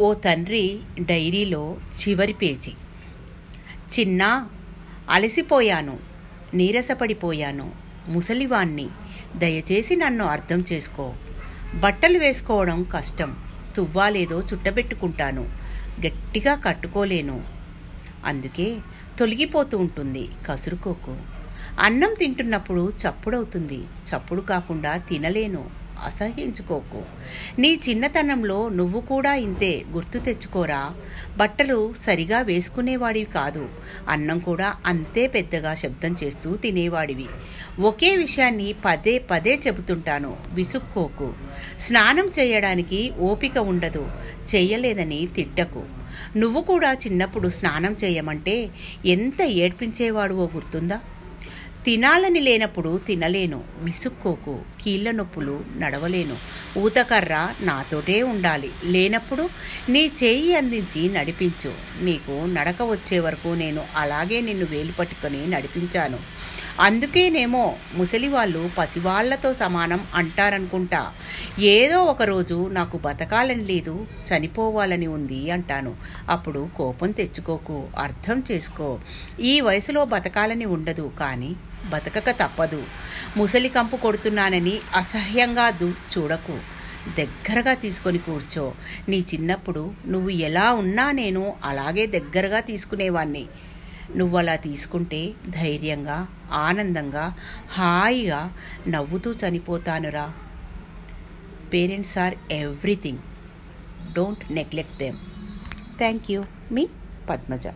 ఓ 0.00 0.14
తండ్రి 0.14 0.80
డైరీలో 1.00 1.76
చివరి 1.98 2.32
పేజీ. 2.32 2.72
చిన్న 3.94 4.48
అలసిపోయాను 5.10 5.98
నీరసపడిపోయాను 6.54 7.72
ముసలివాణ్ణి 8.08 8.86
దయచేసి 9.36 9.96
నన్ను 9.96 10.24
అర్థం 10.24 10.64
చేసుకో. 10.72 11.14
బట్టలు 11.74 12.18
వేసుకోవడం 12.18 12.82
కష్టం 12.82 13.36
తువ్వాలేదో 13.76 14.40
చుట్టబెట్టుకుంటాను 14.40 15.44
గట్టిగా 16.06 16.54
కట్టుకోలేను. 16.54 17.44
అందుకే 18.24 18.68
తొలగిపోతూ 19.18 19.78
ఉంటుంది 19.78 20.28
కసురుకోకు. 20.48 21.16
అన్నం 21.80 22.14
తింటున్నప్పుడు 22.18 22.92
చప్పుడవుతుంది 23.02 23.80
చప్పుడు 24.08 24.40
కాకుండా 24.40 24.96
తినలేను. 24.96 25.79
అసహించుకోకు. 26.04 27.02
నీ 27.58 27.80
చిన్నతనంలో 27.88 28.68
నువ్వు 28.68 29.00
కూడా 29.00 29.34
ఇంతే 29.34 29.84
గుర్తు 29.92 30.18
తెచ్చుకోరా. 30.18 30.90
బట్టలు 31.36 31.92
సరిగా 32.06 32.40
వేసుకునేవాడివి 32.40 33.26
కాదు. 33.26 33.68
అన్నం 34.08 34.38
కూడా 34.38 34.74
అంతే 34.86 35.26
పెద్దగా 35.26 35.74
శబ్దం 35.74 36.16
చేస్తూ 36.24 36.56
తినేవాడివి. 36.56 37.26
ఒకే 37.80 38.16
విషయాన్ని 38.16 38.74
పదే 38.84 39.18
పదే 39.18 39.60
చెబుతుంటాను. 39.66 40.36
విసుక్కోకు. 40.52 41.32
స్నానం 41.78 42.32
చేయడానికి 42.38 43.12
ఓపిక 43.20 43.58
ఉండదు. 43.58 44.08
చేయలేదని 44.54 45.28
తిట్టకు. 45.36 45.82
నువ్వు 46.36 46.60
కూడా 46.60 46.92
చిన్నప్పుడు 46.92 47.48
స్నానం 47.48 47.96
చేయమంటే 48.04 48.70
ఎంత 49.06 49.42
ఏడ్పించేవాడువో 49.42 50.50
గుర్తుందా? 50.54 51.00
తినాలని 51.84 52.40
లేనప్పుడు 52.40 53.00
తినలేను. 53.06 53.64
విసుక్కోకు. 53.78 54.60
కీళ్ళ 54.82 55.10
నొప్పులు 55.10 55.64
నడవలేను. 55.76 56.36
ఊతకర్ర 56.78 57.48
నాతోటే 57.60 58.22
ఉండాలి. 58.22 58.70
లేనప్పుడు 58.84 59.48
నీ 59.88 60.06
చేయి 60.06 60.56
అందించి 60.56 61.08
నడిపించు. 61.08 61.72
నీకు 62.00 62.46
నడక 62.46 62.82
వచ్చే 62.82 63.18
వరకు 63.18 63.48
నేను 63.48 63.84
అలాగే 63.96 64.40
నిన్ను 64.40 64.66
వేలు 64.66 64.92
పట్టుకొని 64.92 65.46
నడిపించాను. 65.46 66.39
అందుకేనేమో 66.78 67.76
ముసలివాళ్ళు 67.94 68.70
పసివాళ్ళతో 68.78 69.54
సమానం 69.54 70.06
అంటారనుకుంటా. 70.14 71.12
ఏదో 71.58 72.04
ఒకరోజు 72.04 72.68
నాకు 72.68 72.98
బతకాలని 72.98 73.64
లేదు 73.64 74.06
చనిపోవాలని 74.28 75.06
ఉంది 75.06 75.50
అంటాను. 75.50 75.96
అప్పుడు 76.28 76.68
కోపం 76.76 77.10
తెచ్చుకోకు 77.10 77.88
అర్థం 77.98 78.42
చేసుకో. 78.52 79.00
ఈ 79.40 79.60
వయసులో 79.60 80.04
బతకాలని 80.04 80.64
ఉండదు 80.64 81.12
కానీ 81.20 81.56
బతకక 81.90 82.30
తప్పదు. 82.30 82.82
ముసలి 83.36 83.68
కంపు 83.68 83.96
కొడుతున్నానని 83.96 84.80
అసహ్యంగా 84.94 85.70
దు 85.70 85.94
చూడకు. 86.18 86.58
దగ్గరగా 87.18 87.74
తీసుకొని 87.74 88.18
కూర్చో. 88.18 88.74
నీ 89.08 89.24
చిన్నప్పుడు 89.34 89.92
నువ్వు 90.06 90.30
ఎలా 90.30 90.72
ఉన్నా 90.72 91.12
నేను 91.12 91.54
అలాగే 91.64 92.06
దగ్గరగా 92.06 92.60
తీసుకునేవాణ్ణి. 92.60 93.46
నువ్వు 94.16 94.38
అలా 94.38 94.56
తీసుకుంటే 94.56 95.32
ధైర్యంగా 95.48 96.28
ఆనందంగా 96.52 97.34
హాయిగా 97.68 98.54
నవ్వుతూ 98.88 99.32
చనిపోతానురా. 99.32 100.32
Parents 101.72 102.18
or 102.18 102.34
everything. 102.52 103.18
Don't 104.14 104.52
neglect 104.52 104.98
them. 104.98 105.16
Thank 105.98 106.30
you. 106.30 106.44
Me 106.72 106.88
Padmaja. 107.30 107.66